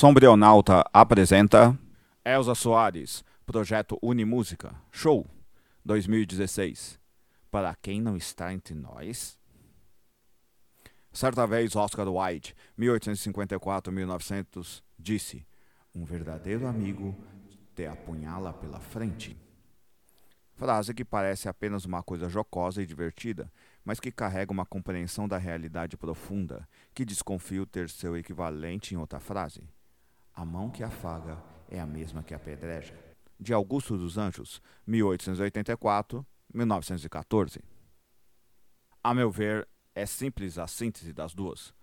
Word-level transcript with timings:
Sombrionauta 0.00 0.80
apresenta 0.94 1.76
Elza 2.24 2.54
Soares, 2.54 3.22
Projeto 3.44 3.98
Unimúsica, 4.00 4.74
Show 4.90 5.26
2016. 5.84 6.98
Para 7.50 7.74
quem 7.74 8.00
não 8.00 8.16
está 8.16 8.50
entre 8.50 8.74
nós? 8.74 9.38
Certa 11.12 11.46
vez, 11.46 11.76
Oscar 11.76 12.08
Wilde, 12.08 12.56
1854-1900, 12.78 14.82
disse: 14.98 15.46
Um 15.94 16.06
verdadeiro 16.06 16.66
amigo 16.66 17.14
te 17.76 17.84
apunhala 17.84 18.54
pela 18.54 18.80
frente. 18.80 19.36
Frase 20.54 20.94
que 20.94 21.04
parece 21.04 21.46
apenas 21.46 21.84
uma 21.84 22.02
coisa 22.02 22.26
jocosa 22.26 22.82
e 22.82 22.86
divertida, 22.86 23.52
mas 23.84 24.00
que 24.00 24.10
carrega 24.10 24.50
uma 24.50 24.64
compreensão 24.64 25.28
da 25.28 25.36
realidade 25.36 25.98
profunda, 25.98 26.66
que 26.94 27.04
desconfio 27.04 27.66
ter 27.66 27.90
seu 27.90 28.16
equivalente 28.16 28.94
em 28.94 28.96
outra 28.96 29.20
frase. 29.20 29.62
A 30.40 30.44
mão 30.46 30.70
que 30.70 30.82
afaga 30.82 31.36
é 31.68 31.78
a 31.78 31.84
mesma 31.84 32.22
que 32.22 32.32
apedreja. 32.32 32.94
De 33.38 33.52
Augusto 33.52 33.98
dos 33.98 34.16
Anjos, 34.16 34.62
1884-1914. 34.88 37.60
A 39.04 39.12
meu 39.12 39.30
ver, 39.30 39.68
é 39.94 40.06
simples 40.06 40.56
a 40.56 40.66
síntese 40.66 41.12
das 41.12 41.34
duas. 41.34 41.74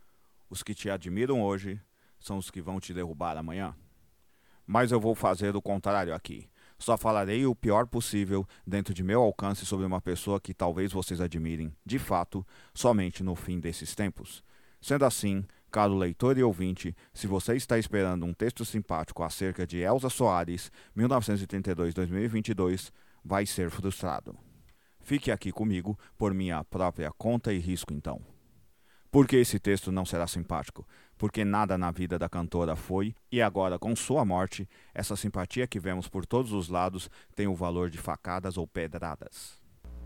Os 0.50 0.64
que 0.64 0.74
te 0.74 0.90
admiram 0.90 1.44
hoje 1.44 1.80
são 2.20 2.40
os 2.40 2.50
que 2.50 2.60
vão 2.60 2.80
te 2.80 2.96
derrubar 2.96 3.38
amanhã. 3.38 3.76
Mas 4.66 4.92
eu 4.92 5.00
vou 5.00 5.14
fazer 5.14 5.56
o 5.56 5.62
contrário 5.62 6.16
aqui. 6.16 6.50
Só 6.80 6.98
falarei 6.98 7.46
o 7.46 7.54
pior 7.54 7.86
possível 7.86 8.44
dentro 8.66 8.92
de 8.92 9.04
meu 9.04 9.22
alcance 9.22 9.68
sobre 9.68 9.86
uma 9.86 10.02
pessoa 10.02 10.42
que 10.42 10.56
talvez 10.56 10.92
vocês 10.92 11.22
admirem, 11.22 11.72
de 11.86 12.00
fato, 12.00 12.44
somente 12.74 13.24
no 13.24 13.36
fim 13.36 13.60
desses 13.60 13.94
tempos. 13.94 14.44
Sendo 14.82 15.06
assim, 15.06 15.46
caro 15.72 15.96
leitor 15.96 16.38
e 16.38 16.44
ouvinte, 16.44 16.96
se 17.14 17.28
você 17.28 17.56
está 17.56 17.78
esperando 17.78 18.26
um 18.26 18.34
texto 18.34 18.64
simpático 18.66 19.24
acerca 19.24 19.66
de 19.66 19.80
Elza 19.80 20.10
Soares, 20.10 20.72
1932-2022, 20.98 22.92
vai 23.24 23.46
ser 23.46 23.70
frustrado. 23.70 24.38
Fique 25.02 25.32
aqui 25.32 25.52
comigo 25.52 25.98
por 26.18 26.34
minha 26.34 26.64
própria 26.64 27.12
conta 27.12 27.54
e 27.54 27.59
risco, 27.59 27.94
então. 27.94 28.22
Por 29.09 29.26
que 29.26 29.38
esse 29.38 29.58
texto 29.58 29.92
não 29.92 30.06
será 30.06 30.28
simpático? 30.28 30.86
Porque 31.18 31.46
nada 31.46 31.78
na 31.78 31.92
vida 31.92 32.20
da 32.20 32.28
cantora 32.28 32.76
foi, 32.76 33.16
e 33.31 33.42
agora, 33.42 33.80
com 33.80 33.96
sua 33.96 34.26
morte, 34.26 34.68
essa 34.94 35.16
simpatia 35.16 35.66
que 35.66 35.80
vemos 35.80 36.08
por 36.08 36.26
todos 36.26 36.52
os 36.52 36.68
lados 36.68 37.09
tem 37.36 37.48
o 37.48 37.56
valor 37.56 37.90
de 37.90 37.98
facadas 37.98 38.58
ou 38.58 38.68
pedradas. 38.68 39.62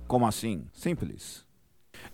Como 0.07 0.27
assim? 0.27 0.67
Simples. 0.71 1.50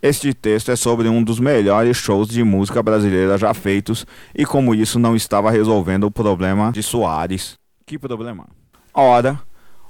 Este 0.01 0.33
texto 0.33 0.71
é 0.71 0.75
sobre 0.75 1.09
um 1.09 1.23
dos 1.23 1.39
melhores 1.39 1.97
shows 1.97 2.27
de 2.27 2.43
música 2.43 2.83
brasileira 2.83 3.37
já 3.37 3.53
feitos 3.53 4.05
e 4.35 4.45
como 4.45 4.75
isso 4.75 4.99
não 4.99 5.15
estava 5.15 5.49
resolvendo 5.49 6.05
o 6.05 6.11
problema 6.11 6.71
de 6.71 6.83
Soares. 6.83 7.55
Que 7.85 7.97
problema? 7.97 8.47
Ora, 8.93 9.39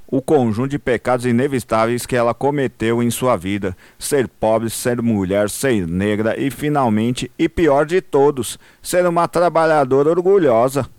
o 0.07 0.21
conjunto 0.21 0.69
de 0.69 0.79
pecados 0.79 1.25
inevitáveis 1.25 2.05
que 2.05 2.15
ela 2.15 2.33
cometeu 2.33 3.03
em 3.03 3.11
sua 3.11 3.35
vida: 3.35 3.75
ser 3.99 4.27
pobre, 4.27 4.69
ser 4.69 5.01
mulher, 5.01 5.49
ser 5.49 5.85
negra 5.85 6.39
e, 6.39 6.49
finalmente, 6.49 7.29
e 7.37 7.49
pior 7.49 7.85
de 7.85 8.01
todos, 8.01 8.57
ser 8.81 9.05
uma 9.05 9.27
trabalhadora 9.27 10.09
orgulhosa. 10.09 10.89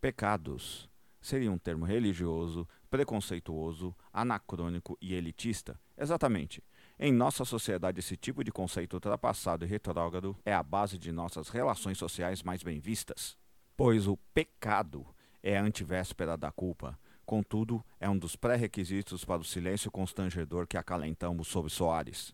Pecados 0.00 0.88
seria 1.20 1.50
um 1.50 1.58
termo 1.58 1.84
religioso, 1.84 2.68
preconceituoso, 2.88 3.92
anacrônico 4.12 4.96
e 5.02 5.14
elitista. 5.14 5.76
Exatamente. 5.98 6.62
Em 6.98 7.12
nossa 7.12 7.44
sociedade, 7.44 8.00
esse 8.00 8.16
tipo 8.16 8.42
de 8.42 8.50
conceito 8.50 8.94
ultrapassado 8.94 9.64
e 9.64 9.68
retrógrado 9.68 10.36
é 10.44 10.54
a 10.54 10.62
base 10.62 10.98
de 10.98 11.12
nossas 11.12 11.48
relações 11.48 11.98
sociais 11.98 12.42
mais 12.42 12.62
bem 12.62 12.80
vistas. 12.80 13.36
Pois 13.76 14.06
o 14.06 14.16
pecado 14.32 15.06
é 15.42 15.58
a 15.58 15.62
antivéspera 15.62 16.36
da 16.36 16.50
culpa 16.50 16.98
Contudo, 17.26 17.84
é 18.00 18.08
um 18.08 18.16
dos 18.16 18.36
pré-requisitos 18.36 19.24
para 19.24 19.40
o 19.40 19.44
silêncio 19.44 19.90
constrangedor 19.90 20.64
que 20.64 20.76
acalentamos 20.76 21.48
sobre 21.48 21.72
Soares. 21.72 22.32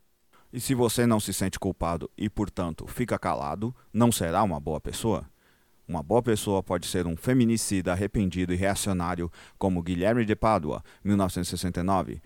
E 0.53 0.61
se 0.61 0.75
você 0.75 1.07
não 1.07 1.19
se 1.19 1.33
sente 1.33 1.59
culpado 1.59 2.11
e, 2.17 2.29
portanto, 2.29 2.87
fica 2.87 3.19
calado, 3.19 3.75
não 3.91 4.13
será 4.13 4.43
uma 4.43 4.61
boa 4.61 4.79
pessoa? 4.79 5.25
Uma 5.89 6.03
boa 6.03 6.23
pessoa 6.23 6.63
pode 6.63 6.87
ser 6.87 7.07
um 7.07 7.17
feminicida 7.17 7.93
arrependido 7.93 8.53
e 8.53 8.57
reacionário, 8.57 9.33
como 9.59 9.83
Guilherme 9.83 10.27
de 10.27 10.37
Pádua, 10.37 10.85
1969, 11.03 12.21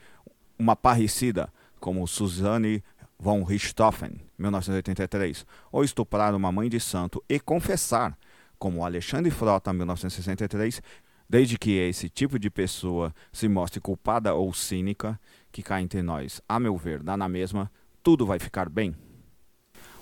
uma 0.58 0.74
parricida, 0.74 1.48
como 1.86 2.04
Suzanne 2.04 2.82
von 3.16 3.44
Richthofen, 3.44 4.20
1983, 4.36 5.46
ou 5.70 5.84
estuprar 5.84 6.34
uma 6.34 6.50
mãe 6.50 6.68
de 6.68 6.80
santo 6.80 7.22
e 7.28 7.38
confessar, 7.38 8.18
como 8.58 8.84
Alexandre 8.84 9.30
Frota, 9.30 9.72
1963, 9.72 10.82
Desde 11.28 11.58
que 11.58 11.72
esse 11.72 12.08
tipo 12.08 12.38
de 12.38 12.48
pessoa 12.48 13.12
se 13.32 13.48
mostre 13.48 13.80
culpada 13.80 14.32
ou 14.32 14.52
cínica, 14.54 15.18
que 15.50 15.60
cá 15.60 15.80
entre 15.82 16.00
nós, 16.00 16.40
a 16.48 16.60
meu 16.60 16.76
ver, 16.76 17.02
dá 17.02 17.16
na 17.16 17.28
mesma, 17.28 17.70
tudo 18.00 18.24
vai 18.24 18.38
ficar 18.38 18.68
bem. 18.68 18.94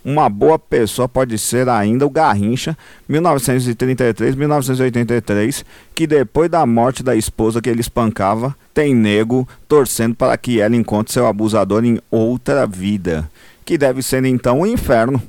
Uma 0.04 0.28
boa 0.28 0.59
pessoa 0.59 1.09
pode 1.09 1.38
ser 1.38 1.66
ainda 1.66 2.04
o 2.04 2.10
Garrincha, 2.10 2.76
1933-1983, 3.09 5.65
que 5.94 6.06
depois 6.06 6.50
da 6.50 6.66
morte 6.66 7.03
da 7.03 7.16
esposa 7.16 7.62
que 7.62 7.70
ele 7.70 7.81
espancava, 7.81 8.54
tem 8.75 8.94
nego 8.94 9.48
torcendo 9.66 10.14
para 10.14 10.37
que 10.37 10.60
ela 10.60 10.76
encontre 10.76 11.14
seu 11.14 11.26
abusador 11.26 11.87
em 11.87 11.98
outra 12.10 12.66
vida, 12.66 13.31
que 13.64 13.78
deve 13.78 14.03
ser 14.03 14.26
então 14.26 14.60
o 14.60 14.66
inferno. 14.66 15.22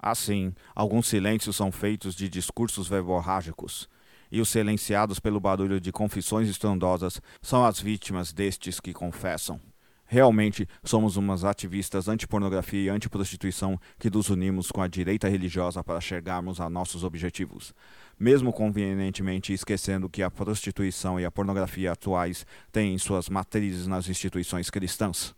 Assim, 0.00 0.52
alguns 0.74 1.06
silêncios 1.06 1.54
são 1.54 1.70
feitos 1.70 2.16
de 2.16 2.28
discursos 2.28 2.88
verborrágicos 2.88 3.88
e 4.30 4.40
os 4.40 4.48
silenciados 4.48 5.20
pelo 5.20 5.40
barulho 5.40 5.80
de 5.80 5.92
confissões 5.92 6.48
estrondosas 6.48 7.20
são 7.40 7.64
as 7.64 7.80
vítimas 7.80 8.32
destes 8.32 8.80
que 8.80 8.92
confessam. 8.92 9.60
Realmente 10.10 10.66
somos 10.82 11.18
umas 11.18 11.44
ativistas 11.44 12.08
anti-pornografia 12.08 12.80
e 12.80 12.88
anti-prostituição 12.88 13.78
que 13.98 14.08
nos 14.08 14.30
unimos 14.30 14.70
com 14.70 14.80
a 14.80 14.88
direita 14.88 15.28
religiosa 15.28 15.84
para 15.84 16.00
chegarmos 16.00 16.62
a 16.62 16.70
nossos 16.70 17.04
objetivos, 17.04 17.74
mesmo 18.18 18.50
convenientemente 18.50 19.52
esquecendo 19.52 20.08
que 20.08 20.22
a 20.22 20.30
prostituição 20.30 21.20
e 21.20 21.26
a 21.26 21.30
pornografia 21.30 21.92
atuais 21.92 22.46
têm 22.72 22.96
suas 22.96 23.28
matrizes 23.28 23.86
nas 23.86 24.08
instituições 24.08 24.70
cristãs, 24.70 25.34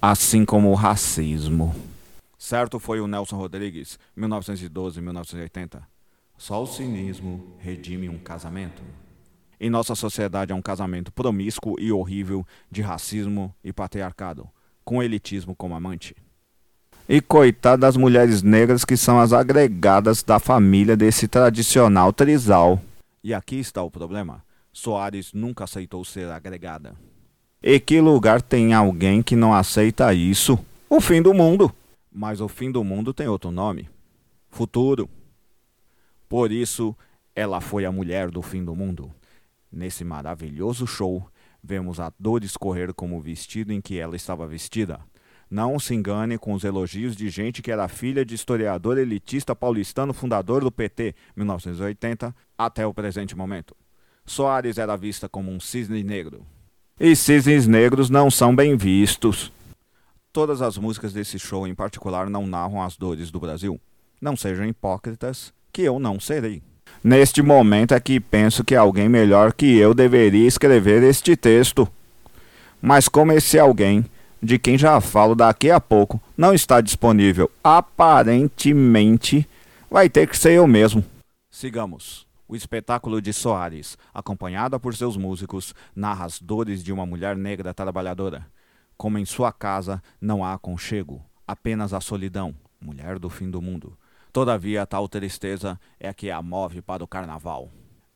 assim 0.00 0.44
como 0.44 0.70
o 0.70 0.74
racismo. 0.74 1.74
Certo 2.36 2.78
foi 2.78 3.00
o 3.00 3.06
Nelson 3.06 3.36
Rodrigues, 3.36 3.98
1912-1980. 4.18 5.80
Só 6.36 6.62
o 6.62 6.66
cinismo 6.66 7.56
redime 7.58 8.10
um 8.10 8.18
casamento. 8.18 8.82
Em 9.64 9.70
nossa 9.70 9.94
sociedade 9.94 10.50
é 10.50 10.54
um 10.56 10.60
casamento 10.60 11.12
promíscuo 11.12 11.76
e 11.78 11.92
horrível 11.92 12.44
de 12.68 12.82
racismo 12.82 13.54
e 13.62 13.72
patriarcado, 13.72 14.50
com 14.84 15.00
elitismo 15.00 15.54
como 15.54 15.76
amante. 15.76 16.16
E 17.08 17.20
coitado 17.20 17.82
das 17.82 17.96
mulheres 17.96 18.42
negras 18.42 18.84
que 18.84 18.96
são 18.96 19.20
as 19.20 19.32
agregadas 19.32 20.20
da 20.24 20.40
família 20.40 20.96
desse 20.96 21.28
tradicional 21.28 22.12
trisal. 22.12 22.82
E 23.22 23.32
aqui 23.32 23.60
está 23.60 23.80
o 23.84 23.90
problema. 23.90 24.42
Soares 24.72 25.32
nunca 25.32 25.62
aceitou 25.62 26.04
ser 26.04 26.28
agregada. 26.28 26.96
E 27.62 27.78
que 27.78 28.00
lugar 28.00 28.42
tem 28.42 28.74
alguém 28.74 29.22
que 29.22 29.36
não 29.36 29.54
aceita 29.54 30.12
isso? 30.12 30.58
O 30.90 31.00
fim 31.00 31.22
do 31.22 31.32
mundo. 31.32 31.72
Mas 32.10 32.40
o 32.40 32.48
fim 32.48 32.72
do 32.72 32.82
mundo 32.82 33.14
tem 33.14 33.28
outro 33.28 33.52
nome: 33.52 33.88
futuro. 34.50 35.08
Por 36.28 36.50
isso, 36.50 36.96
ela 37.32 37.60
foi 37.60 37.84
a 37.84 37.92
mulher 37.92 38.28
do 38.28 38.42
fim 38.42 38.64
do 38.64 38.74
mundo. 38.74 39.08
Nesse 39.72 40.04
maravilhoso 40.04 40.86
show, 40.86 41.26
vemos 41.62 41.98
a 41.98 42.12
dor 42.18 42.44
escorrer 42.44 42.92
como 42.92 43.16
o 43.16 43.20
vestido 43.20 43.72
em 43.72 43.80
que 43.80 43.98
ela 43.98 44.14
estava 44.14 44.46
vestida. 44.46 45.00
Não 45.50 45.78
se 45.78 45.94
engane 45.94 46.36
com 46.36 46.52
os 46.52 46.62
elogios 46.62 47.16
de 47.16 47.30
gente 47.30 47.62
que 47.62 47.70
era 47.70 47.88
filha 47.88 48.24
de 48.24 48.34
historiador 48.34 48.98
elitista 48.98 49.56
paulistano 49.56 50.12
fundador 50.12 50.62
do 50.62 50.70
PT, 50.70 51.14
1980, 51.34 52.34
até 52.56 52.86
o 52.86 52.92
presente 52.92 53.36
momento. 53.36 53.74
Soares 54.26 54.76
era 54.76 54.96
vista 54.96 55.28
como 55.28 55.50
um 55.50 55.58
cisne 55.58 56.04
negro. 56.04 56.44
E 57.00 57.16
cisnes 57.16 57.66
negros 57.66 58.10
não 58.10 58.30
são 58.30 58.54
bem 58.54 58.76
vistos. 58.76 59.50
Todas 60.32 60.62
as 60.62 60.78
músicas 60.78 61.12
desse 61.12 61.38
show 61.38 61.66
em 61.66 61.74
particular 61.74 62.28
não 62.28 62.46
narram 62.46 62.82
as 62.82 62.96
dores 62.96 63.30
do 63.30 63.40
Brasil. 63.40 63.80
Não 64.20 64.36
sejam 64.36 64.66
hipócritas 64.66 65.52
que 65.72 65.82
eu 65.82 65.98
não 65.98 66.20
serei. 66.20 66.62
Neste 67.04 67.42
momento 67.42 67.94
é 67.94 68.00
que 68.00 68.20
penso 68.20 68.62
que 68.62 68.76
alguém 68.76 69.08
melhor 69.08 69.52
que 69.52 69.76
eu 69.76 69.92
deveria 69.92 70.46
escrever 70.46 71.02
este 71.02 71.34
texto. 71.34 71.88
Mas 72.80 73.08
como 73.08 73.32
esse 73.32 73.58
alguém, 73.58 74.04
de 74.40 74.56
quem 74.56 74.78
já 74.78 75.00
falo 75.00 75.34
daqui 75.34 75.68
a 75.68 75.80
pouco, 75.80 76.22
não 76.36 76.54
está 76.54 76.80
disponível 76.80 77.50
aparentemente, 77.62 79.48
vai 79.90 80.08
ter 80.08 80.28
que 80.28 80.38
ser 80.38 80.52
eu 80.52 80.66
mesmo. 80.68 81.04
Sigamos. 81.50 82.24
O 82.46 82.54
espetáculo 82.54 83.20
de 83.20 83.32
Soares, 83.32 83.98
acompanhada 84.14 84.78
por 84.78 84.94
seus 84.94 85.16
músicos, 85.16 85.74
narra 85.96 86.26
as 86.26 86.40
dores 86.40 86.84
de 86.84 86.92
uma 86.92 87.04
mulher 87.04 87.36
negra 87.36 87.74
trabalhadora. 87.74 88.46
Como 88.96 89.18
em 89.18 89.24
sua 89.24 89.50
casa 89.50 90.00
não 90.20 90.44
há 90.44 90.52
aconchego, 90.52 91.20
apenas 91.48 91.92
a 91.92 92.00
solidão, 92.00 92.54
mulher 92.80 93.18
do 93.18 93.28
fim 93.28 93.50
do 93.50 93.60
mundo 93.60 93.96
Todavia, 94.32 94.86
tal 94.86 95.06
tristeza 95.08 95.78
é 96.00 96.10
que 96.14 96.30
a 96.30 96.40
move 96.40 96.80
para 96.80 97.04
o 97.04 97.06
carnaval. 97.06 97.70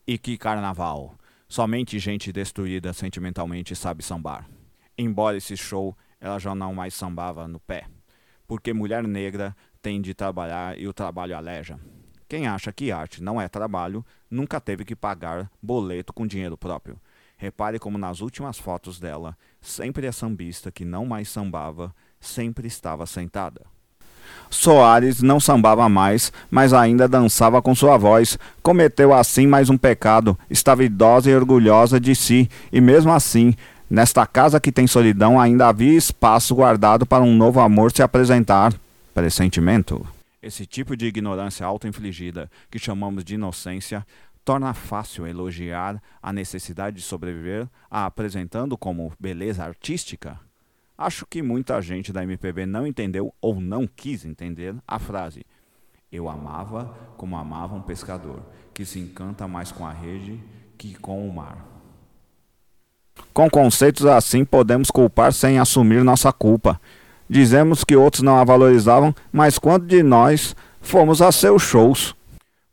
E 0.07 0.17
que 0.17 0.35
carnaval! 0.35 1.15
Somente 1.47 1.99
gente 1.99 2.31
destruída 2.31 2.91
sentimentalmente 2.91 3.75
sabe 3.75 4.03
sambar. 4.03 4.49
Embora 4.97 5.37
esse 5.37 5.55
show 5.55 5.95
ela 6.19 6.39
já 6.39 6.55
não 6.55 6.73
mais 6.73 6.95
sambava 6.95 7.47
no 7.47 7.59
pé, 7.59 7.85
porque 8.47 8.73
mulher 8.73 9.07
negra 9.07 9.55
tem 9.79 10.01
de 10.01 10.15
trabalhar 10.15 10.75
e 10.79 10.87
o 10.87 10.93
trabalho 10.93 11.37
aleja. 11.37 11.79
Quem 12.27 12.47
acha 12.47 12.73
que 12.73 12.91
arte 12.91 13.21
não 13.21 13.39
é 13.39 13.47
trabalho 13.47 14.03
nunca 14.27 14.59
teve 14.59 14.83
que 14.83 14.95
pagar 14.95 15.51
boleto 15.61 16.11
com 16.11 16.25
dinheiro 16.25 16.57
próprio. 16.57 16.99
Repare 17.37 17.77
como 17.77 17.95
nas 17.99 18.21
últimas 18.21 18.57
fotos 18.57 18.99
dela, 18.99 19.37
sempre 19.61 20.07
a 20.07 20.11
sambista 20.11 20.71
que 20.71 20.83
não 20.83 21.05
mais 21.05 21.29
sambava, 21.29 21.95
sempre 22.19 22.67
estava 22.67 23.05
sentada. 23.05 23.76
Soares 24.49 25.21
não 25.21 25.39
sambava 25.39 25.87
mais, 25.89 26.31
mas 26.49 26.73
ainda 26.73 27.07
dançava 27.07 27.61
com 27.61 27.75
sua 27.75 27.97
voz. 27.97 28.37
Cometeu 28.61 29.13
assim 29.13 29.45
mais 29.45 29.69
um 29.69 29.77
pecado. 29.77 30.37
Estava 30.49 30.83
idosa 30.83 31.29
e 31.29 31.35
orgulhosa 31.35 31.99
de 31.99 32.15
si, 32.15 32.49
e 32.71 32.79
mesmo 32.79 33.11
assim, 33.11 33.53
nesta 33.89 34.25
casa 34.25 34.59
que 34.59 34.71
tem 34.71 34.87
solidão, 34.87 35.39
ainda 35.39 35.67
havia 35.67 35.97
espaço 35.97 36.55
guardado 36.55 37.05
para 37.05 37.23
um 37.23 37.35
novo 37.35 37.59
amor 37.59 37.91
se 37.91 38.01
apresentar. 38.01 38.73
Pressentimento. 39.13 40.05
Esse 40.41 40.65
tipo 40.65 40.95
de 40.95 41.07
ignorância 41.07 41.65
auto-infligida, 41.65 42.49
que 42.69 42.79
chamamos 42.79 43.23
de 43.23 43.35
inocência, 43.35 44.05
torna 44.45 44.73
fácil 44.73 45.27
elogiar 45.27 46.01
a 46.23 46.31
necessidade 46.31 46.95
de 46.95 47.01
sobreviver, 47.01 47.67
a 47.91 48.05
apresentando 48.05 48.77
como 48.77 49.11
beleza 49.19 49.65
artística. 49.65 50.39
Acho 50.97 51.27
que 51.27 51.43
muita 51.43 51.79
gente 51.79 52.11
da 52.11 52.23
MPB 52.23 52.65
não 52.65 52.87
entendeu 52.87 53.31
ou 53.39 53.61
não 53.61 53.85
quis 53.85 54.25
entender 54.25 54.75
a 54.87 54.97
frase. 54.97 55.45
Eu 56.11 56.27
amava 56.27 56.85
como 57.15 57.37
amava 57.37 57.75
um 57.75 57.81
pescador, 57.81 58.41
que 58.73 58.83
se 58.83 58.99
encanta 58.99 59.47
mais 59.47 59.71
com 59.71 59.85
a 59.85 59.93
rede 59.93 60.41
que 60.75 60.95
com 60.95 61.27
o 61.27 61.31
mar. 61.31 61.63
Com 63.31 63.47
conceitos 63.47 64.05
assim 64.05 64.43
podemos 64.43 64.89
culpar 64.89 65.31
sem 65.33 65.59
assumir 65.59 66.03
nossa 66.03 66.33
culpa. 66.33 66.81
Dizemos 67.29 67.83
que 67.83 67.95
outros 67.95 68.23
não 68.23 68.39
a 68.39 68.43
valorizavam, 68.43 69.13
mas 69.31 69.59
quando 69.59 69.85
de 69.85 70.01
nós 70.01 70.55
fomos 70.81 71.21
a 71.21 71.31
seus 71.31 71.61
shows? 71.61 72.15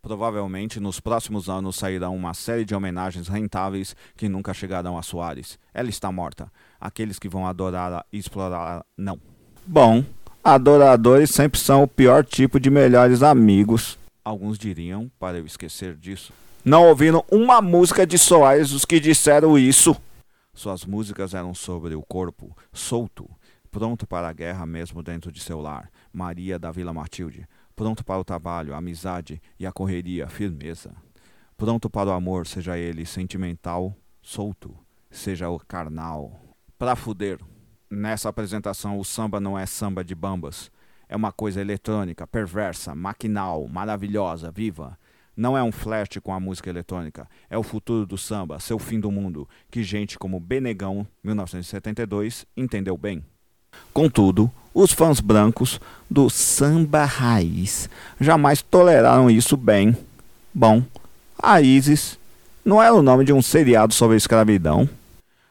Provavelmente 0.05 0.79
nos 0.79 1.01
próximos 1.01 1.49
anos 1.49 1.77
sairão 1.77 2.15
uma 2.15 2.35
série 2.35 2.67
de 2.67 2.75
homenagens 2.75 3.27
rentáveis 3.27 3.97
que 4.15 4.29
nunca 4.29 4.53
chegarão 4.53 4.99
a 4.99 5.03
Soares. 5.03 5.59
Ela 5.73 5.89
está 5.89 6.13
morta. 6.13 6.53
Aqueles 6.79 7.19
que 7.19 7.27
vão 7.27 7.47
adorá-la 7.47 8.05
e 8.13 8.19
explorá-la, 8.19 8.85
não. 8.99 9.19
Bom, 9.67 10.05
adoradores 10.45 11.31
sempre 11.31 11.59
são 11.59 11.83
o 11.83 11.89
pior 11.89 12.23
tipo 12.23 12.61
de 12.61 12.69
melhores 12.69 13.23
amigos. 13.23 13.99
Alguns 14.23 14.59
diriam, 14.59 15.11
para 15.19 15.39
eu 15.39 15.47
esquecer 15.47 15.97
disso. 15.97 16.35
Não 16.63 16.87
ouviram 16.87 17.25
uma 17.33 17.63
música 17.63 18.07
de 18.07 18.19
Soares 18.19 18.73
os 18.73 18.85
que 18.85 19.01
disseram 19.01 19.59
isso. 19.59 19.97
Suas 20.53 20.85
músicas 20.85 21.33
eram 21.33 21.55
sobre 21.55 21.95
o 21.95 22.03
corpo, 22.03 22.55
solto, 22.75 23.27
pronto 23.71 24.07
para 24.07 24.29
a 24.29 24.35
guerra 24.35 24.67
mesmo 24.67 25.03
dentro 25.03 25.33
de 25.33 25.41
seu 25.41 25.63
lar. 25.63 25.89
Maria 26.13 26.59
da 26.59 26.71
Vila 26.71 26.93
Matilde 26.93 27.49
pronto 27.75 28.05
para 28.05 28.21
o 28.21 28.25
trabalho, 28.25 28.75
a 28.75 28.79
amizade 28.79 29.41
e 29.59 29.67
a 29.67 29.73
correria, 29.73 30.29
firmeza. 30.29 30.95
Pronto 31.57 31.89
para 31.89 32.11
o 32.11 32.13
amor, 32.13 32.47
seja 32.47 32.79
ele 32.79 33.07
sentimental, 33.07 33.97
solto, 34.21 34.77
seja 35.11 35.49
o 35.49 35.59
carnal. 35.59 36.41
Pra 36.79 36.97
fuder. 36.97 37.39
Nessa 37.91 38.29
apresentação, 38.29 38.99
o 38.99 39.05
samba 39.05 39.39
não 39.39 39.57
é 39.57 39.67
samba 39.67 40.03
de 40.03 40.15
bambas. 40.15 40.71
É 41.09 41.15
uma 41.15 41.31
coisa 41.31 41.61
eletrônica, 41.61 42.27
perversa, 42.27 42.95
maquinal, 42.95 43.69
maravilhosa, 43.69 44.51
viva. 44.51 44.99
Não 45.37 45.57
é 45.57 45.63
um 45.63 45.73
flash 45.73 46.19
com 46.23 46.33
a 46.33 46.41
música 46.41 46.71
eletrônica. 46.71 47.29
É 47.49 47.59
o 47.59 47.63
futuro 47.63 48.07
do 48.07 48.17
samba, 48.17 48.59
seu 48.59 48.79
fim 48.79 48.99
do 48.99 49.11
mundo, 49.11 49.49
que 49.71 49.83
gente 49.83 50.19
como 50.19 50.41
Benegão, 50.41 51.07
1972, 51.23 52.47
entendeu 52.57 52.97
bem. 52.97 53.25
Contudo, 53.93 54.51
os 54.75 54.93
fãs 54.93 55.21
brancos 55.21 55.81
do 56.11 56.29
samba 56.29 57.05
raiz 57.05 57.89
jamais 58.21 58.61
toleraram 58.61 59.31
isso 59.31 59.57
bem. 59.57 59.97
Bom, 60.53 60.83
Isis 61.63 62.19
não 62.65 62.83
era 62.83 62.95
o 62.95 63.03
nome 63.03 63.25
de 63.25 63.33
um 63.33 63.41
seriado 63.41 63.95
sobre 63.95 64.15
a 64.15 64.19
escravidão. 64.19 64.89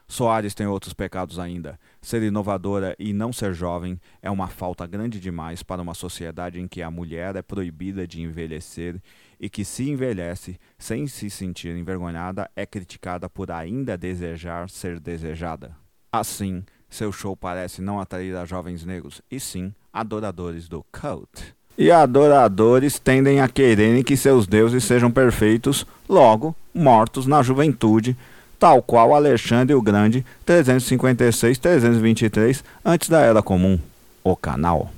Soares 0.08 0.54
tem 0.54 0.68
outros 0.68 0.94
pecados 0.94 1.40
ainda. 1.40 1.80
Ser 2.02 2.22
inovadora 2.22 2.96
e 3.00 3.14
não 3.14 3.32
ser 3.32 3.54
jovem 3.54 4.00
é 4.22 4.30
uma 4.30 4.48
falta 4.48 4.86
grande 4.86 5.20
demais 5.20 5.64
para 5.64 5.82
uma 5.82 5.94
sociedade 5.94 6.60
em 6.60 6.68
que 6.68 6.82
a 6.82 6.92
mulher 6.92 7.36
é 7.36 7.42
proibida 7.42 8.06
de 8.06 8.22
envelhecer 8.22 9.02
e 9.40 9.50
que, 9.50 9.64
se 9.64 9.90
envelhece 9.90 10.60
sem 10.78 11.08
se 11.08 11.30
sentir 11.30 11.76
envergonhada, 11.76 12.50
é 12.56 12.66
criticada 12.66 13.30
por 13.30 13.50
ainda 13.52 13.98
desejar 13.98 14.70
ser 14.70 15.00
desejada. 15.00 15.76
Assim, 16.12 16.64
seu 16.94 17.12
show 17.12 17.36
parece 17.36 17.82
não 17.82 18.00
atrair 18.00 18.36
a 18.36 18.46
jovens 18.46 18.86
negros, 18.86 19.22
e 19.30 19.40
sim 19.40 19.74
adoradores 19.92 20.68
do 20.68 20.86
cult. 20.92 21.56
E 21.78 21.92
adoradores 21.92 22.98
tendem 23.00 23.42
a 23.42 23.48
quererem 23.48 24.04
que 24.04 24.16
seus 24.16 24.46
deuses 24.46 24.84
sejam 24.84 25.10
perfeitos, 25.12 25.88
logo, 26.08 26.56
mortos 26.74 27.26
na 27.26 27.42
juventude, 27.42 28.16
tal 28.60 28.80
qual 28.82 29.16
Alexandre 29.16 29.74
o 29.74 29.82
Grande, 29.82 30.26
356-323, 30.46 32.64
antes 32.86 33.10
da 33.10 33.22
Era 33.22 33.42
Comum, 33.42 33.80
o 34.24 34.36
canal. 34.36 34.92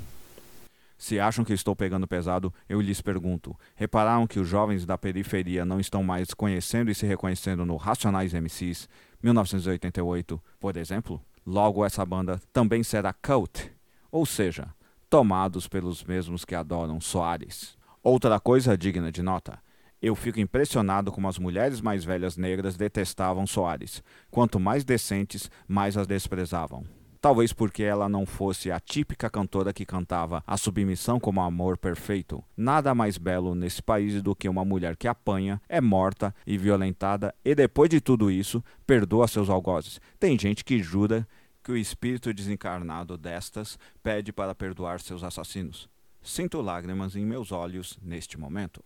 Se 0.98 1.18
acham 1.20 1.46
que 1.46 1.54
estou 1.54 1.76
pegando 1.76 2.08
pesado, 2.08 2.52
eu 2.68 2.82
lhes 2.82 3.00
pergunto: 3.00 3.56
repararam 3.76 4.26
que 4.28 4.40
os 4.40 4.48
jovens 4.48 4.86
da 4.86 4.98
periferia 4.98 5.64
não 5.64 5.80
estão 5.80 6.04
mais 6.04 6.34
conhecendo 6.34 6.92
e 6.92 6.96
se 6.96 7.06
reconhecendo 7.06 7.66
no 7.66 7.78
Racionais 7.78 8.34
MCs 8.34 8.90
1988, 9.22 10.42
por 10.60 10.76
exemplo? 10.78 11.22
Logo, 11.46 11.86
essa 11.86 12.04
banda 12.04 12.42
também 12.52 12.82
será 12.82 13.14
cult, 13.14 13.72
ou 14.12 14.26
seja, 14.26 14.74
tomados 15.08 15.68
pelos 15.68 16.04
mesmos 16.04 16.44
que 16.44 16.56
adoram 16.56 17.00
Soares. 17.00 17.78
Outra 18.02 18.40
coisa 18.40 18.76
digna 18.76 19.12
de 19.12 19.22
nota. 19.22 19.60
Eu 20.02 20.16
fico 20.16 20.40
impressionado 20.40 21.12
como 21.12 21.28
as 21.28 21.38
mulheres 21.38 21.82
mais 21.82 22.04
velhas 22.04 22.36
negras 22.36 22.76
detestavam 22.76 23.46
Soares. 23.46 24.04
Quanto 24.32 24.60
mais 24.60 24.84
decentes, 24.84 25.50
mais 25.68 25.96
as 25.98 26.08
desprezavam. 26.08 26.84
Talvez 27.26 27.52
porque 27.52 27.82
ela 27.82 28.08
não 28.08 28.24
fosse 28.24 28.70
a 28.70 28.80
típica 28.80 29.32
cantora 29.32 29.74
que 29.74 29.84
cantava 29.84 30.44
a 30.46 30.58
submissão 30.58 31.20
como 31.20 31.42
amor 31.42 31.76
perfeito. 31.76 32.44
Nada 32.56 32.94
mais 32.94 33.18
belo 33.18 33.56
nesse 33.56 33.82
país 33.82 34.22
do 34.22 34.36
que 34.36 34.48
uma 34.48 34.64
mulher 34.64 34.96
que 34.96 35.08
apanha, 35.08 35.60
é 35.68 35.82
morta 35.82 36.36
e 36.46 36.56
violentada 36.56 37.34
e 37.44 37.56
depois 37.56 37.90
de 37.90 38.00
tudo 38.00 38.30
isso 38.30 38.64
perdoa 38.86 39.28
seus 39.28 39.50
algozes. 39.50 40.00
Tem 40.20 40.38
gente 40.38 40.64
que 40.64 40.84
jura 40.84 41.28
que 41.64 41.72
o 41.72 41.78
espírito 41.78 42.32
desencarnado 42.32 43.18
destas 43.18 43.80
pede 44.04 44.32
para 44.32 44.54
perdoar 44.54 45.00
seus 45.00 45.24
assassinos. 45.24 45.90
Sinto 46.22 46.62
lágrimas 46.62 47.16
em 47.16 47.26
meus 47.26 47.52
olhos 47.52 47.98
neste 48.04 48.40
momento. 48.40 48.84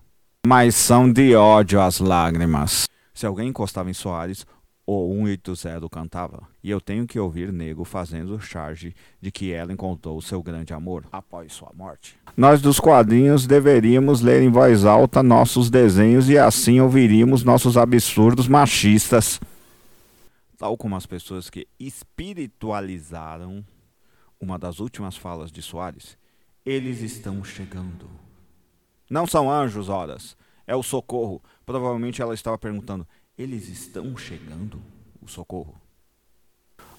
Mas 0.48 0.76
são 0.76 1.12
de 1.12 1.36
ódio 1.36 1.82
as 1.82 2.00
lágrimas. 2.00 2.88
Se 3.14 3.26
alguém 3.26 3.50
encostava 3.50 3.90
em 3.90 3.94
Soares, 3.94 4.48
o 4.92 5.26
180 5.26 5.88
cantava. 5.90 6.48
E 6.64 6.70
eu 6.70 6.82
tenho 6.82 7.06
que 7.06 7.20
ouvir 7.20 7.54
Nego 7.54 7.84
fazendo 7.84 8.40
charge 8.40 8.96
de 9.22 9.32
que 9.32 9.52
ela 9.52 9.72
encontrou 9.72 10.20
seu 10.22 10.42
grande 10.42 10.74
amor 10.74 11.06
após 11.12 11.54
sua 11.54 11.72
morte. 11.76 12.18
Nós 12.36 12.62
dos 12.62 12.80
quadrinhos 12.80 13.46
deveríamos 13.46 14.22
ler 14.22 14.42
em 14.42 14.50
voz 14.50 14.86
alta 14.86 15.22
nossos 15.22 15.70
desenhos 15.70 16.30
e 16.30 16.38
assim 16.38 16.80
ouviríamos 16.80 17.44
nossos 17.44 17.78
absurdos 17.78 18.48
machistas. 18.48 19.40
Tal 20.58 20.76
como 20.76 20.96
as 20.96 21.06
pessoas 21.06 21.50
que 21.50 21.68
espiritualizaram 21.80 23.64
uma 24.40 24.58
das 24.58 24.80
últimas 24.80 25.16
falas 25.16 25.52
de 25.52 25.62
Soares, 25.62 26.18
eles 26.66 27.02
estão 27.02 27.44
chegando. 27.44 28.10
Não 29.10 29.28
são 29.28 29.52
anjos, 29.52 29.90
horas. 29.90 30.36
É 30.66 30.76
o 30.76 30.84
socorro. 30.84 31.42
Provavelmente 31.66 32.22
ela 32.22 32.34
estava 32.34 32.58
perguntando: 32.58 33.08
eles 33.40 33.70
estão 33.70 34.18
chegando? 34.18 34.82
O 35.22 35.28
socorro. 35.28 35.74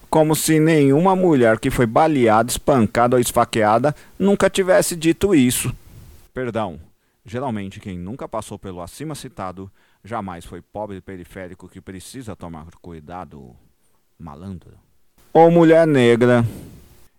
Como 0.09 0.35
se 0.35 0.59
nenhuma 0.59 1.15
mulher 1.15 1.59
que 1.59 1.69
foi 1.69 1.85
baleada, 1.85 2.49
espancada 2.49 3.15
ou 3.15 3.21
esfaqueada 3.21 3.95
nunca 4.17 4.49
tivesse 4.49 4.95
dito 4.95 5.35
isso. 5.35 5.73
Perdão. 6.33 6.79
Geralmente, 7.23 7.79
quem 7.79 7.99
nunca 7.99 8.27
passou 8.27 8.57
pelo 8.57 8.81
acima 8.81 9.13
citado 9.13 9.71
jamais 10.03 10.43
foi 10.43 10.63
pobre 10.63 10.99
periférico 10.99 11.69
que 11.69 11.79
precisa 11.79 12.35
tomar 12.35 12.65
cuidado, 12.81 13.55
malandro. 14.17 14.73
Ou 15.31 15.51
mulher 15.51 15.85
negra. 15.85 16.43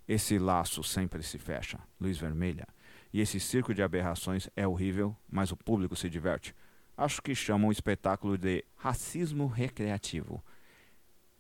Esse 0.09 0.37
laço 0.37 0.83
sempre 0.83 1.23
se 1.23 1.39
fecha, 1.39 1.79
luz 2.01 2.19
vermelha. 2.19 2.67
E 3.15 3.21
esse 3.21 3.39
circo 3.39 3.73
de 3.73 3.83
aberrações 3.83 4.49
é 4.57 4.67
horrível, 4.67 5.17
mas 5.31 5.53
o 5.53 5.57
público 5.57 5.95
se 5.95 6.11
diverte 6.11 6.53
acho 6.97 7.23
que 7.23 7.35
chamam 7.35 7.69
o 7.69 7.73
espetáculo 7.73 8.37
de 8.37 8.65
racismo 8.77 9.47
recreativo. 9.47 10.43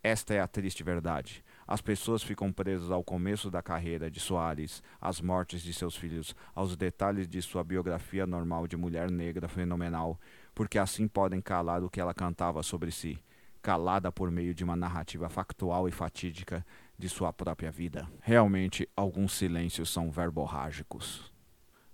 Esta 0.02 0.35
é 0.35 0.40
a 0.40 0.49
triste 0.49 0.82
verdade. 0.82 1.44
As 1.66 1.80
pessoas 1.80 2.25
ficam 2.25 2.52
presas 2.52 2.90
ao 2.90 3.04
começo 3.04 3.49
da 3.49 3.62
carreira 3.62 4.11
de 4.11 4.18
Soares, 4.18 4.82
às 5.00 5.21
mortes 5.21 5.62
de 5.62 5.73
seus 5.73 5.97
filhos, 5.97 6.35
aos 6.54 6.76
detalhes 6.76 7.28
de 7.28 7.40
sua 7.40 7.62
biografia 7.62 8.26
normal 8.26 8.66
de 8.66 8.76
mulher 8.76 9.11
negra 9.11 9.49
fenomenal, 9.49 10.18
porque 10.54 10.76
assim 10.76 11.06
podem 11.06 11.40
calar 11.40 11.85
o 11.85 11.88
que 11.88 12.00
ela 12.00 12.12
cantava 12.12 12.64
sobre 12.64 12.90
si, 12.90 13.16
calada 13.62 14.11
por 14.11 14.28
meio 14.28 14.52
de 14.52 14.64
uma 14.64 14.75
narrativa 14.75 15.28
factual 15.28 15.88
e 15.88 15.92
fatídica 15.92 16.66
de 16.99 17.09
sua 17.09 17.32
própria 17.32 17.71
vida. 17.71 18.09
Realmente, 18.21 18.88
alguns 18.97 19.32
silêncios 19.35 19.88
são 19.88 20.11
verborrágicos. 20.11 21.32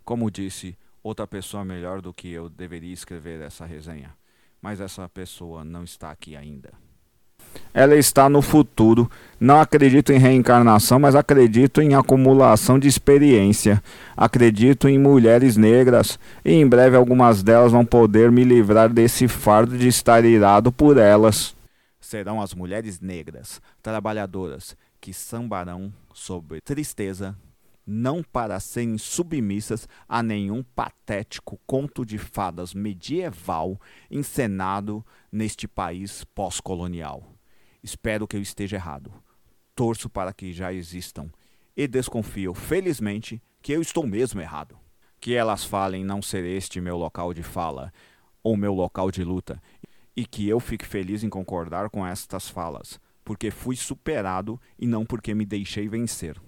Como 0.03 0.31
disse, 0.31 0.79
outra 1.09 1.27
pessoa 1.27 1.65
melhor 1.65 2.01
do 2.01 2.13
que 2.13 2.31
eu 2.31 2.49
deveria 2.49 2.93
escrever 2.93 3.41
essa 3.41 3.65
resenha, 3.65 4.15
mas 4.61 4.81
essa 4.81 5.09
pessoa 5.09 5.65
não 5.65 5.83
está 5.83 6.11
aqui 6.11 6.37
ainda. 6.37 6.71
Ela 7.73 7.97
está 7.97 8.29
no 8.29 8.43
futuro. 8.43 9.11
Não 9.41 9.59
acredito 9.59 10.13
em 10.13 10.19
reencarnação, 10.19 10.99
mas 10.99 11.15
acredito 11.15 11.81
em 11.81 11.95
acumulação 11.95 12.79
de 12.79 12.87
experiência. 12.87 13.83
Acredito 14.15 14.87
em 14.87 14.99
mulheres 14.99 15.57
negras 15.57 16.19
e 16.45 16.53
em 16.53 16.69
breve 16.69 16.97
algumas 16.97 17.43
delas 17.43 17.73
vão 17.73 17.87
poder 17.87 18.31
me 18.31 18.45
livrar 18.45 18.93
desse 18.93 19.27
fardo 19.27 19.79
de 19.79 19.89
estar 19.89 20.25
irado 20.25 20.71
por 20.71 20.99
elas. 20.99 21.57
Serão 22.01 22.41
as 22.41 22.53
mulheres 22.53 23.01
negras, 23.01 23.63
trabalhadoras, 23.83 24.77
que 25.01 25.13
sambarão 25.15 25.93
sobre 26.13 26.61
tristeza, 26.61 27.35
não 27.91 28.23
para 28.23 28.61
serem 28.61 28.99
submissas 28.99 29.89
a 30.07 30.23
nenhum 30.23 30.63
patético 30.63 31.59
conto 31.67 32.05
de 32.05 32.19
fadas 32.19 32.75
medieval 32.75 33.81
encenado 34.11 35.03
neste 35.33 35.67
país 35.67 36.23
pós-colonial. 36.35 37.35
Espero 37.83 38.29
que 38.29 38.37
eu 38.37 38.43
esteja 38.43 38.77
errado. 38.77 39.11
Torço 39.75 40.11
para 40.11 40.35
que 40.35 40.53
já 40.53 40.71
existam 40.71 41.31
e 41.75 41.89
desconfio, 41.89 42.53
felizmente, 42.53 43.43
que 43.63 43.73
eu 43.73 43.81
estou 43.81 44.07
mesmo 44.07 44.39
errado. 44.43 44.77
Que 45.19 45.35
elas 45.35 45.65
falem 45.65 46.05
não 46.05 46.21
ser 46.21 46.45
este 46.45 46.83
meu 46.83 46.99
local 46.99 47.33
de 47.33 47.43
fala 47.43 47.91
ou 48.43 48.55
meu 48.55 48.75
local 48.75 49.11
de 49.11 49.25
luta 49.25 49.63
e 50.15 50.27
que 50.27 50.47
eu 50.47 50.61
fique 50.61 50.85
feliz 50.85 51.25
em 51.25 51.31
concordar 51.31 51.89
com 51.89 52.07
estas 52.07 52.51
falas, 52.51 53.01
porque 53.25 53.51
fui 53.51 53.77
superado 53.77 54.61
e 54.79 54.87
não 54.87 55.07
porque 55.07 55.35
me 55.35 55.47
deixei 55.47 55.89
vencer. 55.89 56.39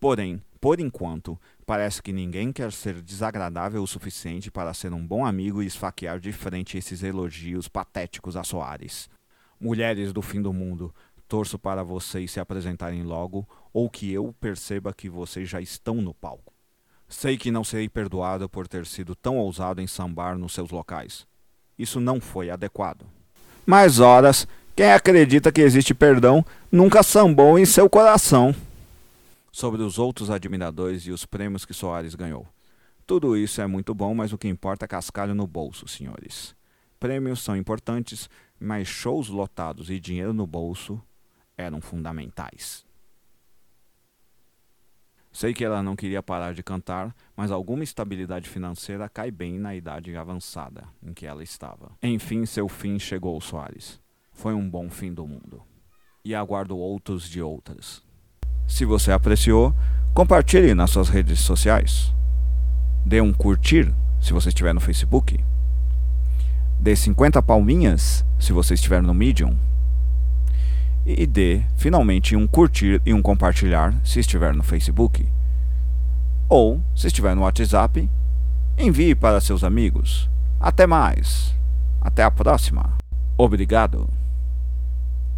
Porém, 0.00 0.40
por 0.60 0.80
enquanto, 0.80 1.38
parece 1.66 2.02
que 2.02 2.12
ninguém 2.12 2.52
quer 2.52 2.72
ser 2.72 3.00
desagradável 3.00 3.82
o 3.82 3.86
suficiente 3.86 4.50
para 4.50 4.74
ser 4.74 4.92
um 4.92 5.04
bom 5.04 5.24
amigo 5.24 5.62
e 5.62 5.66
esfaquear 5.66 6.18
de 6.20 6.32
frente 6.32 6.78
esses 6.78 7.02
elogios 7.02 7.68
patéticos 7.68 8.36
a 8.36 8.42
Soares. 8.42 9.08
Mulheres 9.60 10.12
do 10.12 10.22
fim 10.22 10.40
do 10.40 10.52
mundo, 10.52 10.94
torço 11.26 11.58
para 11.58 11.82
vocês 11.82 12.30
se 12.30 12.40
apresentarem 12.40 13.02
logo 13.02 13.46
ou 13.72 13.90
que 13.90 14.12
eu 14.12 14.34
perceba 14.40 14.94
que 14.94 15.08
vocês 15.08 15.48
já 15.48 15.60
estão 15.60 15.96
no 15.96 16.14
palco. 16.14 16.52
Sei 17.08 17.36
que 17.36 17.50
não 17.50 17.64
serei 17.64 17.88
perdoado 17.88 18.48
por 18.48 18.68
ter 18.68 18.86
sido 18.86 19.14
tão 19.14 19.36
ousado 19.36 19.80
em 19.80 19.86
sambar 19.86 20.36
nos 20.36 20.52
seus 20.52 20.70
locais. 20.70 21.26
Isso 21.78 22.00
não 22.00 22.20
foi 22.20 22.50
adequado. 22.50 23.06
Mas, 23.64 23.98
horas, 23.98 24.46
quem 24.76 24.92
acredita 24.92 25.50
que 25.50 25.60
existe 25.60 25.94
perdão 25.94 26.44
nunca 26.70 27.02
sambou 27.02 27.58
em 27.58 27.64
seu 27.64 27.88
coração 27.88 28.54
sobre 29.52 29.82
os 29.82 29.98
outros 29.98 30.30
admiradores 30.30 31.02
e 31.02 31.10
os 31.10 31.24
prêmios 31.24 31.64
que 31.64 31.74
Soares 31.74 32.14
ganhou. 32.14 32.46
Tudo 33.06 33.36
isso 33.36 33.60
é 33.60 33.66
muito 33.66 33.94
bom, 33.94 34.14
mas 34.14 34.32
o 34.32 34.38
que 34.38 34.48
importa 34.48 34.84
é 34.84 34.88
cascalho 34.88 35.34
no 35.34 35.46
bolso, 35.46 35.88
senhores. 35.88 36.54
Prêmios 37.00 37.40
são 37.40 37.56
importantes, 37.56 38.28
mas 38.60 38.86
shows 38.88 39.28
lotados 39.28 39.88
e 39.88 39.98
dinheiro 39.98 40.32
no 40.32 40.46
bolso 40.46 41.00
eram 41.56 41.80
fundamentais. 41.80 42.86
Sei 45.32 45.54
que 45.54 45.64
ela 45.64 45.82
não 45.82 45.94
queria 45.94 46.22
parar 46.22 46.52
de 46.52 46.62
cantar, 46.62 47.14
mas 47.36 47.50
alguma 47.50 47.84
estabilidade 47.84 48.48
financeira 48.48 49.08
cai 49.08 49.30
bem 49.30 49.58
na 49.58 49.74
idade 49.74 50.16
avançada 50.16 50.88
em 51.02 51.14
que 51.14 51.26
ela 51.26 51.42
estava. 51.42 51.92
Enfim, 52.02 52.44
seu 52.44 52.68
fim 52.68 52.98
chegou, 52.98 53.40
Soares. 53.40 54.00
Foi 54.32 54.52
um 54.52 54.68
bom 54.68 54.90
fim 54.90 55.12
do 55.12 55.26
mundo. 55.26 55.62
E 56.24 56.34
aguardo 56.34 56.76
outros 56.76 57.28
de 57.28 57.40
outras. 57.40 58.02
Se 58.68 58.84
você 58.84 59.10
apreciou, 59.10 59.74
compartilhe 60.12 60.74
nas 60.74 60.90
suas 60.90 61.08
redes 61.08 61.40
sociais. 61.40 62.14
Dê 63.04 63.20
um 63.20 63.32
curtir 63.32 63.92
se 64.20 64.34
você 64.34 64.50
estiver 64.50 64.74
no 64.74 64.80
Facebook. 64.80 65.42
Dê 66.78 66.94
50 66.94 67.42
palminhas 67.42 68.24
se 68.38 68.52
você 68.52 68.74
estiver 68.74 69.02
no 69.02 69.14
Medium. 69.14 69.56
E 71.06 71.26
dê 71.26 71.62
finalmente 71.76 72.36
um 72.36 72.46
curtir 72.46 73.00
e 73.06 73.14
um 73.14 73.22
compartilhar 73.22 73.94
se 74.04 74.20
estiver 74.20 74.54
no 74.54 74.62
Facebook. 74.62 75.26
Ou, 76.46 76.80
se 76.94 77.06
estiver 77.06 77.34
no 77.34 77.42
WhatsApp, 77.42 78.08
envie 78.76 79.14
para 79.14 79.40
seus 79.40 79.64
amigos. 79.64 80.28
Até 80.60 80.86
mais. 80.86 81.54
Até 82.00 82.22
a 82.22 82.30
próxima. 82.30 82.98
Obrigado. 83.36 84.17